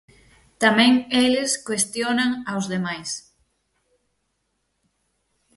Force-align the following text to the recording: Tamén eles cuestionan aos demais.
Tamén 0.63 0.93
eles 1.25 1.51
cuestionan 1.67 2.29
aos 2.49 2.65
demais. 2.73 3.09